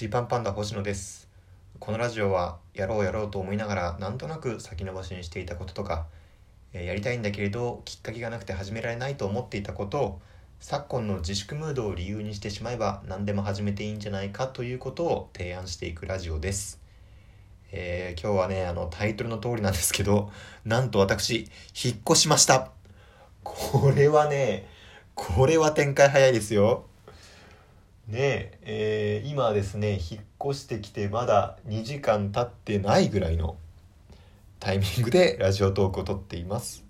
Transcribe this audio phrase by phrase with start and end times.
[0.00, 1.28] ジーパンパンダ星野です。
[1.78, 6.06] このラジオはやろうやろうと思いながらなんとなく先延ばしにしていたこととか、
[6.72, 10.20] えーやりたいんだけれどきっかけがなくて始められないと思っていたことを
[10.58, 16.80] 昨今の自粛ムードを理由にしてしまえば何でも始めていいんじゃないかということを提案していくラジオです、
[17.70, 20.30] えー今日はねあのタイトルの通りなんですけど
[20.64, 21.46] なんと私
[21.84, 22.70] 引っ越しました。
[23.44, 24.66] これはね
[25.14, 26.86] これは展開早いですよ。
[28.10, 30.20] ねえー今ですね引っ
[30.50, 33.56] 越してきてまだ2時間経ってないぐらいの
[34.58, 36.84] タイミングでラジオトークを撮っています、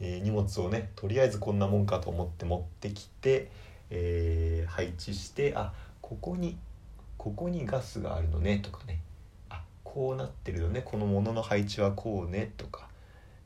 [0.00, 3.48] えー荷物をねとりあえずこんなもんかと思って持ってきて、
[3.90, 6.56] えー配置してあここに
[7.16, 9.00] ここにガスがあるのねとかね。
[9.50, 12.88] あこうなってるよねこのものの配置はこうねとか、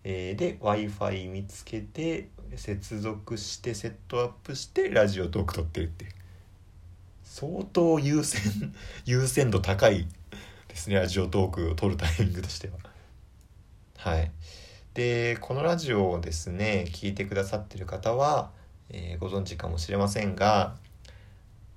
[0.05, 6.18] えーで w i f i 見つけて接続してセットアップしてラジオトーク撮ってるっていう。
[7.29, 8.75] 相当優先
[9.05, 10.09] 優先度高い
[10.67, 12.75] ですねラジオトークを撮るタイミングとしては。
[13.99, 14.33] はい。
[14.95, 18.51] でこのラジオをですね聞いてくださってる方は、
[18.89, 20.75] えーご存知かもしれませんが、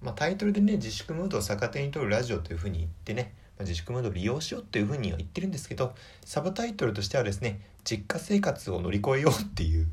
[0.02, 9.90] まあ、タイトルでね自粛ムードを逆手に取るラジオというふうに言ってね、ま自粛ムードを利用しようというふうには言ってるんですけどサブタイトルとしてはですね実家生活を乗り越えようっていう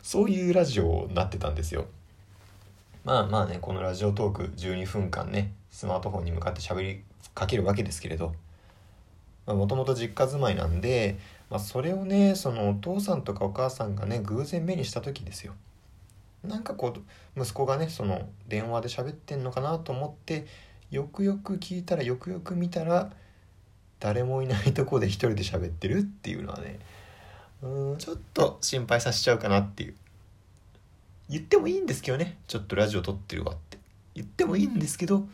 [0.00, 1.86] そういうラジオになってたんですよ。
[3.04, 7.02] まあまあねこのラジオトーク12分間ねスマートフォンに向かって喋り
[7.34, 8.34] かけるわけですけれど。
[9.46, 11.18] もともと実家住まいなんで、
[11.50, 15.52] まあ、それをねそのお父さんとかお母さんがね偶然目にした時ですよ。
[16.42, 20.46] なんかこう息子がねその電話で喋ってんのかなと思って
[20.90, 23.10] よくよく聞いたらよくよく見たら
[24.00, 26.78] 誰もいないとこで一人で喋ってるっていうのはね
[27.62, 29.94] うんちょっと心配させちゃうかなっていう。
[31.28, 32.38] 言ってもいいんですけどね。
[32.46, 33.78] ちょっとラジオ撮ってるわって。
[34.14, 35.26] 言ってもいいんですけど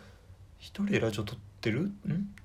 [0.59, 1.83] 一人でラジオ撮ってる？
[1.83, 1.87] ん？
[1.87, 1.91] っ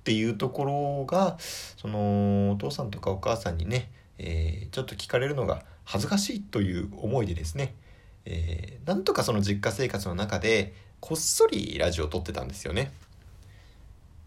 [0.04, 7.76] ていうところがそのお父さんとかお母さんにね、えーちょっと聞かれるのが恥ずかしいという思いでですね、
[8.26, 12.92] えーなんとかその実家生活の中でこっそりラジオ撮ってたんですよね。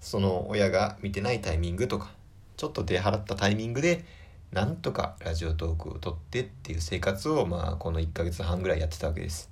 [0.00, 2.12] その親が見てないタイミングとか
[2.56, 4.04] ちょっと出払ったタイミングで
[4.52, 9.50] なんとかラジオトークを撮ってっていう生活をまあこの1ヶ月半ぐらいやってたわけです。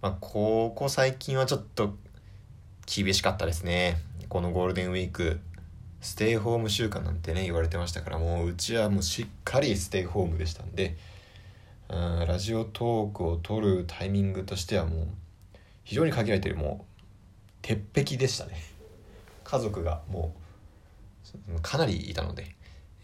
[0.00, 1.96] まあここ最近はちょっと
[2.86, 3.98] 厳しかったですね。
[4.28, 5.40] このゴールデンウィーク
[6.00, 10.96] ステイホーム週間なんてね言われてましたからもううちはもうしっかりステイホームでしたんで
[11.88, 15.06] うんラジオトークを撮るタイミングとしてはもう
[15.84, 16.96] 非常に限られてるもう
[17.62, 18.56] 鉄壁でしたね。
[19.44, 20.34] 家族がも
[21.56, 22.55] うかなりいたので、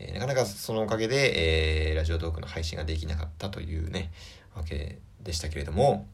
[0.03, 4.11] えーなかなかそのおかげで、えーラジオトークの配信ができなかったというね
[4.55, 6.07] わけでしたけれども。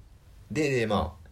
[0.51, 1.29] でまあ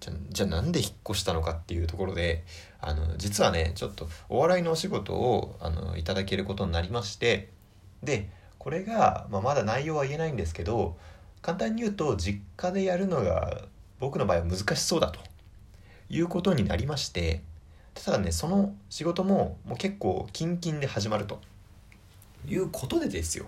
[0.00, 2.44] じゃじゃあなんで引っ越したのかっていうところで
[2.80, 7.50] あの実はねちょっとお笑いのお仕事をあのいただけることになりまして
[8.02, 8.28] で
[8.58, 10.96] これが、まあ、まだ内容は言えないんですけど
[11.40, 13.62] 簡単に言うと実家でやるのが
[14.00, 15.20] 僕の場合は難しそうだと。
[16.08, 17.42] いうことになりまして。
[17.94, 21.40] ただねその仕事ももう結構キンキンで始まると。
[22.46, 23.46] いうことでですよ。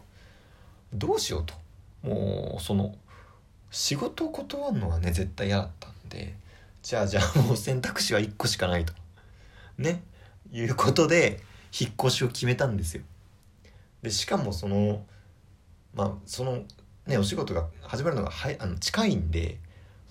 [0.92, 1.54] どうしようと。
[2.02, 2.94] もうその
[3.70, 6.34] 仕事を断るのはね絶対嫌だったんで。
[6.82, 8.92] じゃあじゃあもう選択肢は1個しかないと。
[9.76, 10.02] ね。
[10.50, 11.40] いうことで
[11.78, 13.02] 引っ越しを決めたんですよ。
[14.02, 15.04] でしかもその
[15.94, 16.64] まあその
[17.06, 19.58] ねお仕事が始まるのがはいあの近いんで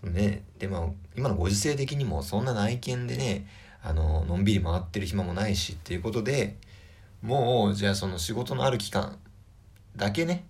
[0.03, 0.43] ね。
[0.59, 3.47] でまあ今のご時世的にもそんな内見でね
[3.81, 6.57] あののんびり回ってる暇もないしっていうことで
[7.21, 9.17] もうじゃあその仕事のある期間
[9.95, 10.45] だけね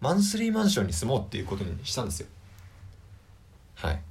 [0.00, 2.26] マンスリーマンションに住もうっていうことにしたんですよ。
[3.74, 4.02] はい。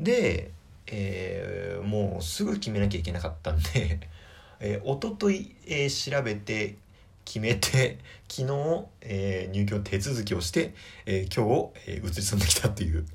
[0.00, 0.50] で、
[0.86, 4.00] えーもうすぐ決めなきゃいけなかったんで、
[4.60, 6.76] えー、一昨日、えー調べて
[7.24, 7.98] 決めて
[8.28, 10.74] 昨日、えー入居手続きをして、
[11.06, 13.06] えー今日、えー移り住んできたっていう。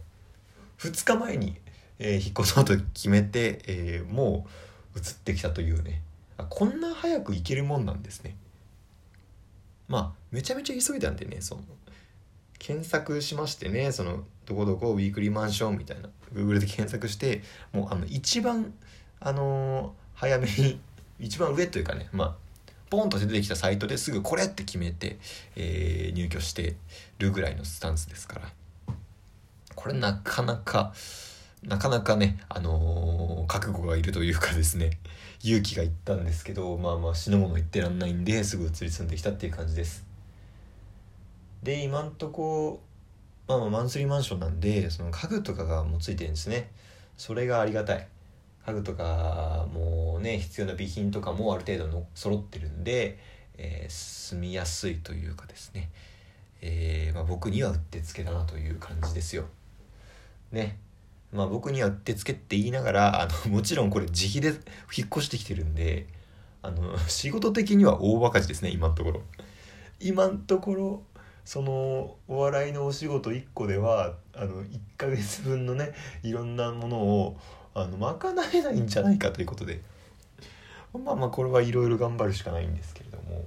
[0.79, 1.55] 2日前に、
[1.99, 4.47] えー引っ越そうと決めて、えーも
[4.95, 6.01] う移ってきたというね。
[6.45, 8.35] こんな早く行けるもんなんですね。
[9.87, 11.61] まあめちゃめちゃ急いだんでねその
[12.59, 16.09] 検索しましてねそのどこどこウィークリーマンションみたいな。
[16.33, 17.41] Google で検索して
[17.71, 18.73] もうあの一番
[19.19, 20.79] あのー早めに
[21.19, 22.35] 一番上というかねまあ
[22.89, 25.19] ポンと出てきたサイトですぐこれって決めて、
[25.55, 26.75] えー入居して
[27.19, 28.49] るぐらいのスタンスですから。
[29.75, 30.91] これなかなか
[31.67, 34.99] なかなかねあのー覚悟がいるというかですね
[35.41, 40.05] 勇気がいったんですけどまあまあ死ぬもの言ってらんないんですぐ移り住んできたっていう感じです
[41.63, 42.81] で今んとこ
[43.47, 46.71] まあまあマンスリーマンションなんでその家具とかがもうついてるんですね
[47.17, 48.07] それがありがたい
[48.65, 53.17] 家具とかもうね必要な備品とかもある程度の揃ってるんで、
[53.57, 55.89] えー、住みやすいというかですね、
[56.61, 59.45] えー、まあ、僕にはうってつけだなという感じですよ。
[60.51, 60.77] ね。
[61.31, 64.59] まあ僕にはうってつけって言いながらあの もちろんこれ自費で
[64.95, 66.07] 引っ越してきてるんで
[66.61, 69.21] あの 仕事的には大赤字ですね今のところ。
[69.99, 71.03] 今のところ
[71.43, 77.37] そのお笑いのお仕事1個ではあの1ヶ月分のねいろんなものを
[77.73, 79.81] あの賄えないんじゃないかということで
[80.93, 83.45] まあまあこれはいろいろ頑張るしかないんですけれども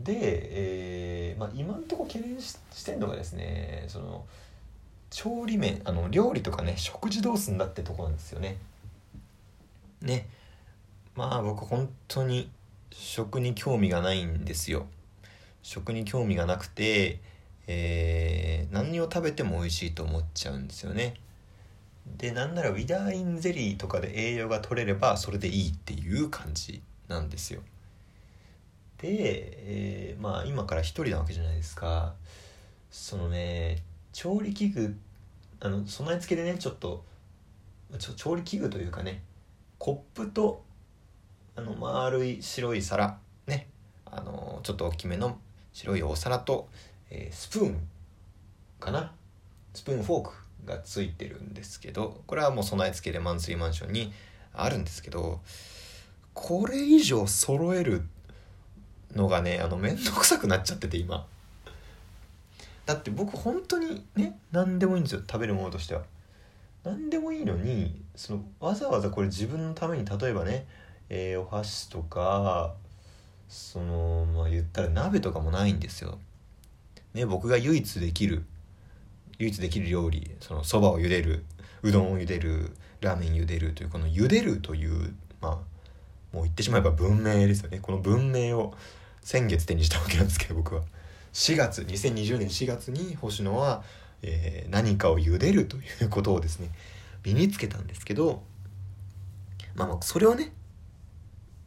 [0.00, 4.24] で、えーまあ、今んとこ懸念してんのがですねその
[5.10, 8.56] 調理面あの料理とかね食事どうすんだってとこなんですよね。
[10.00, 10.28] ね
[11.14, 12.48] まあ僕本当に
[12.90, 14.86] 食に興味がないんですよ。
[15.62, 17.20] 食に興味がなくて、
[17.66, 21.14] えー、何を食べても美味しいと思っちゃうんですよね。
[22.16, 27.60] でなんならウィダーインゼリーとかで栄養が取れればそれでいいっていう感じなんですよ。
[28.98, 32.14] で、えー、まあ今から一人なわけじゃないですか。
[32.90, 34.96] そのね調理器具
[35.60, 37.04] あの備え付けでねちょっと
[38.16, 39.22] 調理器具というかね
[39.78, 40.62] コップと
[41.56, 43.68] あの丸い白い皿ね
[44.06, 45.38] あのちょっと大きめの
[45.72, 46.68] 白いお皿と、
[47.10, 47.80] えー、スプーン
[48.78, 49.12] かな？
[49.74, 50.34] スプーンフォーク
[50.64, 54.12] がついてるんですけどこれはもう備え付けでマンスリーマンションに
[54.52, 55.40] あるんですけど
[56.34, 58.02] これ以上揃える
[59.14, 61.26] のがねあの面倒くさくなっちゃってて今。
[62.90, 66.02] だって僕本当にね何でもいいんですよ食べるものとしては。
[66.82, 70.66] 何でもいいのにそのわざわざこれ自分のために例えばね、
[71.08, 72.74] えー、お箸とか
[73.48, 76.18] そのまあ言ったら鍋とかもないんですよ。
[77.14, 78.44] ね僕が唯一できる
[79.38, 81.44] 唯一できる料理そのそばを茹でる
[81.82, 85.52] うどんを茹でるラーメン茹でるというこの茹でるというまあ
[86.32, 87.78] もう言ってしまえば文明ですよね。
[87.80, 88.74] この文明を
[89.22, 90.82] 先月手にしたわけなんですけど僕は。
[91.32, 93.82] 4月2020年4月に星野は、
[94.22, 96.70] えー、何かを茹でるということをですね
[97.24, 98.42] 身につけたんですけど
[99.74, 100.52] まあまあそれをね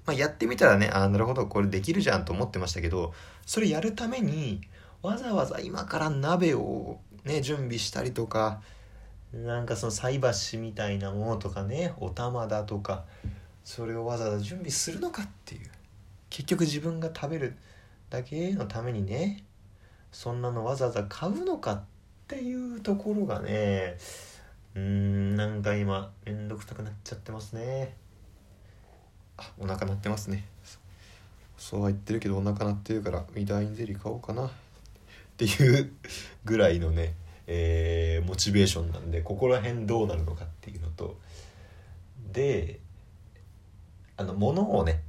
[0.05, 3.13] まあ、やってみたらねああなるほどこれできるじゃんと思ってましたけど
[3.45, 4.59] それやるために
[5.01, 8.61] わざわざ今から鍋をね準備したりとか
[9.31, 13.05] なんかその菜箸みたいなものとかねお玉だとか
[13.63, 15.71] それをわざわざ準備するのかっていう。
[16.33, 17.55] 結局自分が食べる
[18.09, 19.43] だけのためにね
[20.13, 21.83] そんなのわざわざ買うのかっ
[22.27, 23.97] ていうところがね
[24.75, 27.95] うーんなんか今めんどくさくなっちゃってますね。
[29.37, 30.45] あお腹鳴ってますね。
[31.57, 34.45] そうは言ってるけどお腹鳴ってるからウィダーインゼリー買おうかな。
[34.45, 34.49] っ
[35.35, 35.91] ていう
[36.45, 37.15] ぐらいのね、
[37.47, 41.17] えー、モチベーションなんでここら辺どうなるのかっていうのと。
[42.31, 42.79] で
[44.15, 45.01] あの物をね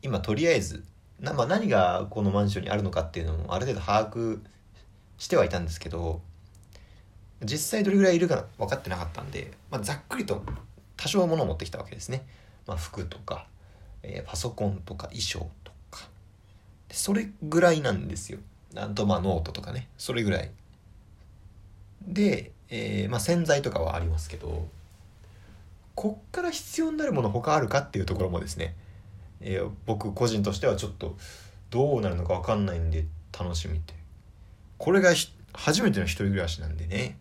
[0.00, 0.84] 今とりあえず
[1.20, 4.40] な、まあ、何がこのマンションにあるのかっていうのもある程度把握
[5.18, 6.20] してはいたんですけど
[7.42, 10.44] 実際どれぐらいいるか分かってなかったんで、まあ、ざっくりと
[10.96, 12.26] 多少物を持ってきたわけですね。
[12.66, 13.46] まあ、服とか
[14.02, 16.08] えー、パソコンとか衣装とか。
[16.90, 18.38] それぐらいなんですよ。
[18.72, 19.88] なんとまあノートとかね。
[19.98, 20.50] それぐらい。
[22.06, 24.68] で、えー、まあ、洗剤とかはありますけど
[25.94, 28.74] こっから必要になるもの他あるかっていうところもですね、
[29.40, 31.16] えー、僕個人としてはちょっと
[31.70, 33.04] どうなるのか分かんないんで
[33.38, 33.94] 楽しみて。
[34.78, 35.12] これが
[35.52, 37.18] 初めての一人暮らしなんでね。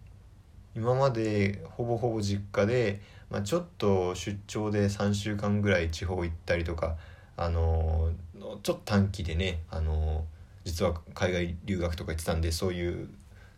[0.76, 6.96] 今までほぼほぼ実家でまあ、ちょっと出張で3週間ぐらい地方行ったりとか、
[7.36, 10.24] あのー、ちょっと短期でね、あの、
[10.64, 13.10] 実は海外留学とか行ってたんでそういう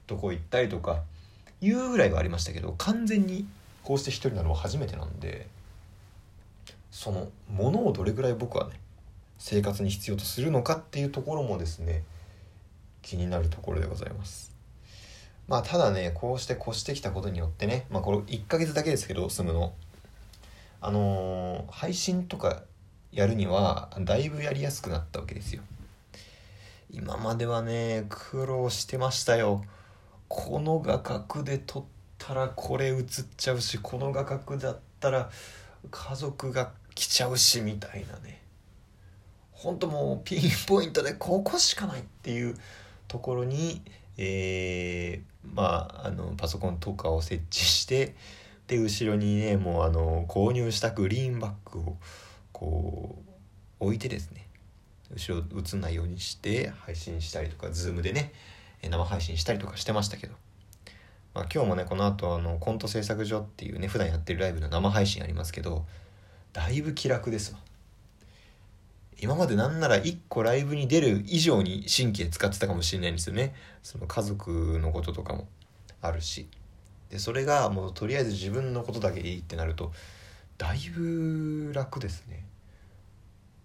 [0.07, 1.01] とこ行ったりとか
[1.61, 3.47] いうぐらいはありましたけど完全に
[3.83, 5.47] こうして一人なのは初めてなんで。
[6.99, 8.73] そのものをどれぐらい僕はね
[9.37, 12.03] 生活に必要とするのかっていうところもですね
[13.01, 14.53] 気になるところでございます。
[15.47, 19.73] まあただねこうして越してきたことによってねまあこれ1ヶ月だけですけど住むの。
[20.81, 22.63] あのー、配信とか
[23.13, 25.61] やるにはだいぶやりやすくなったわけですよ。
[26.91, 29.63] 今まではね苦労してましたよ。
[30.27, 31.83] この画角で撮っ
[32.17, 33.05] たらこれ映っ
[33.37, 35.29] ちゃうしこの画角だったら
[35.89, 38.41] 家族が来ちゃうしみたいなね。
[39.51, 42.55] ほんともうピンポイントでここしかないっていう
[43.08, 43.81] ところに
[44.22, 48.15] えー、まああのパソコンとかを設置して
[48.67, 51.98] で後ろにねもうあの購入したグリーンバッグを
[52.51, 53.24] こ
[53.79, 54.46] う置いてですね。
[55.13, 58.34] 後ろ映んないようにして配信したりとか Zoom でね
[58.84, 60.36] 生配信したりとかしてましたけど。
[61.34, 65.86] まあ、今日もねこの後あのコント制作所っていうね普段やってるライブの生配信ありますけど
[66.53, 67.59] だいぶ気楽ですわ。
[69.21, 73.53] 今までなんなら1個ライブに出る以上に神経使ってたかもしれないんですよね。
[73.83, 75.47] その家族のこととかも
[76.01, 76.47] あるし。
[77.09, 79.91] でそれがもうとりあえず自分のことだけでいいってなると
[80.57, 82.45] だいぶ楽ですね。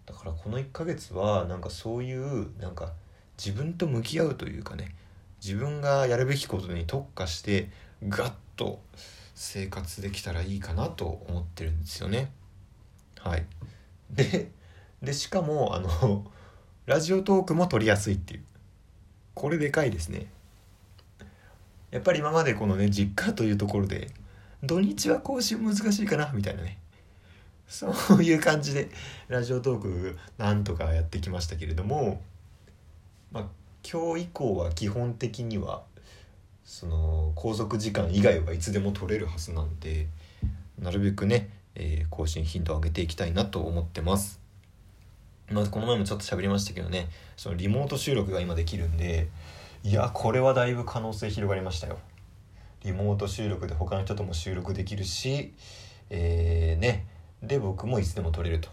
[0.07, 2.93] だからこの1ヶ月はなんかそういうなんか
[3.39, 4.95] 自分と向き合うというかね
[5.43, 7.71] 自分がやるべきことに特化して
[8.09, 8.81] ガッと
[9.35, 12.31] 生活できたらいいかなと思ってるんですよね。
[13.25, 13.47] はい。
[14.11, 14.51] で
[15.03, 16.25] でしかもあの
[16.87, 18.45] ラジオトークも撮りやすいっていう。
[19.35, 20.27] これでかいですね。
[21.91, 24.11] やっぱり今までこのね実家というところで
[24.63, 26.79] 土日は更新難しいかなみたいなね。
[27.67, 27.89] そ
[28.19, 28.91] ういう感じで
[29.29, 32.21] ラジオトークなんとかやってきましたけれども
[33.33, 33.45] まあ
[33.91, 35.83] 今日以降は基本的には
[36.65, 40.07] その拘束時間以外はいつでも取れるはずなんで
[40.79, 44.41] なるべくね、えー、更新頻度を上げていきたいなと思ってます。
[45.51, 49.29] まあ、この前もちょっと喋りましたけどねそのリモート収録が今できるんで
[49.83, 51.99] いやこれはだいぶ可能性広がりましたよ。
[52.83, 55.53] リモート収録で他の人とも収録できるし、
[56.11, 57.07] えー、ね
[57.43, 58.69] で僕もいつでも撮れると。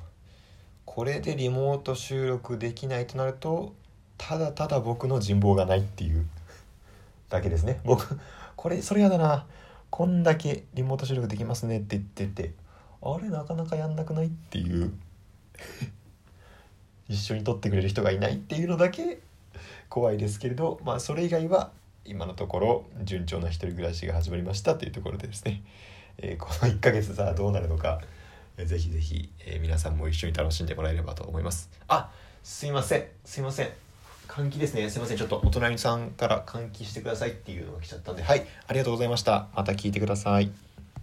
[0.85, 3.73] これでリモート収録できないとなると
[4.17, 6.25] ただただ僕の人望がないっていう
[7.29, 8.19] だけですね僕
[8.57, 9.45] これそれやだな
[9.89, 12.51] こんだけリモート収録できますねって言ってて
[13.01, 14.93] あれなかなかやんなくないっていう。
[17.09, 19.19] 一緒に撮ってくれる人がいないっていうのだけ
[19.89, 21.71] 怖いですけれどまあそれ以外は
[22.05, 25.61] 今のところ順調な一人暮らしが始まりましたというところでですね、
[26.17, 28.01] えー、この1ヶ月さあどうなるのか、
[28.57, 31.69] えー、ぜひぜひ、え、皆さんも一緒に楽しんでもらえればと思います。
[31.87, 32.11] あ
[32.43, 33.05] すいません。
[33.25, 33.69] すいません。
[34.27, 34.89] 換気ですね。
[34.89, 35.17] すいません。
[35.17, 38.23] ちょっとお隣さんから換気してくださいっていうのが来ちゃったんで。
[38.23, 38.47] はい。
[38.67, 39.49] ありがとうございました。
[39.53, 40.70] また聞いてください。